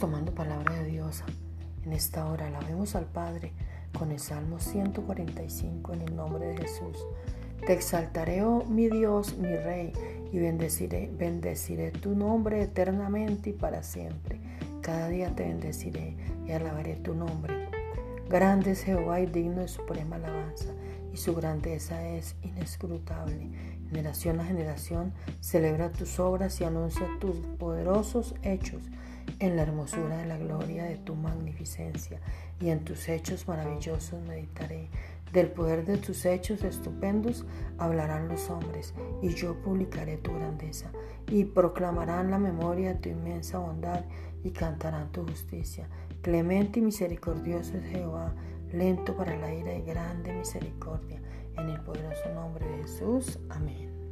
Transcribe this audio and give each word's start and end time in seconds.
Tomando 0.00 0.34
palabra 0.34 0.74
de 0.74 0.84
Dios. 0.84 1.22
En 1.84 1.92
esta 1.92 2.26
hora 2.26 2.48
alabemos 2.48 2.94
al 2.96 3.06
Padre 3.06 3.52
con 3.96 4.10
el 4.10 4.18
Salmo 4.18 4.58
145 4.58 5.92
en 5.92 6.02
el 6.02 6.16
nombre 6.16 6.46
de 6.46 6.56
Jesús. 6.58 7.06
Te 7.64 7.72
exaltaré, 7.72 8.42
oh 8.42 8.64
mi 8.64 8.88
Dios, 8.88 9.36
mi 9.38 9.54
Rey, 9.56 9.92
y 10.32 10.38
bendeciré, 10.38 11.10
bendeciré 11.16 11.90
tu 11.92 12.14
nombre 12.14 12.62
eternamente 12.62 13.50
y 13.50 13.52
para 13.52 13.82
siempre. 13.82 14.40
Cada 14.82 15.08
día 15.08 15.34
te 15.34 15.44
bendeciré 15.44 16.16
y 16.46 16.52
alabaré 16.52 16.96
tu 16.96 17.14
nombre. 17.14 17.68
Grande 18.28 18.72
es 18.72 18.82
Jehová 18.82 19.20
y 19.20 19.26
digno 19.26 19.60
de 19.60 19.68
suprema 19.68 20.16
alabanza 20.16 20.66
y 21.14 21.16
su 21.16 21.32
grandeza 21.32 22.08
es 22.08 22.34
inescrutable. 22.42 23.48
Generación 23.88 24.40
a 24.40 24.44
generación 24.44 25.12
celebra 25.38 25.92
tus 25.92 26.18
obras 26.18 26.60
y 26.60 26.64
anuncia 26.64 27.06
tus 27.20 27.36
poderosos 27.56 28.34
hechos 28.42 28.82
en 29.38 29.54
la 29.54 29.62
hermosura 29.62 30.18
de 30.18 30.26
la 30.26 30.38
gloria 30.38 30.82
de 30.82 30.96
tu 30.96 31.14
magnificencia, 31.14 32.20
y 32.60 32.70
en 32.70 32.84
tus 32.84 33.08
hechos 33.08 33.46
maravillosos 33.46 34.20
meditaré. 34.22 34.88
Del 35.32 35.52
poder 35.52 35.84
de 35.84 35.98
tus 35.98 36.26
hechos 36.26 36.64
estupendos 36.64 37.46
hablarán 37.78 38.26
los 38.26 38.50
hombres, 38.50 38.92
y 39.22 39.28
yo 39.28 39.62
publicaré 39.62 40.16
tu 40.16 40.34
grandeza, 40.34 40.90
y 41.28 41.44
proclamarán 41.44 42.32
la 42.32 42.40
memoria 42.40 42.94
de 42.94 43.00
tu 43.00 43.08
inmensa 43.08 43.58
bondad, 43.58 44.04
y 44.42 44.50
cantarán 44.50 45.12
tu 45.12 45.22
justicia. 45.22 45.88
Clemente 46.22 46.80
y 46.80 46.82
misericordioso 46.82 47.76
es 47.76 47.84
Jehová, 47.84 48.34
lento 48.74 49.16
para 49.16 49.36
la 49.36 49.52
ira 49.52 49.74
y 49.74 49.82
grande 49.82 50.32
misericordia. 50.32 51.20
En 51.56 51.68
el 51.68 51.80
poderoso 51.82 52.28
nombre 52.34 52.66
de 52.66 52.82
Jesús. 52.82 53.38
Amén. 53.48 54.03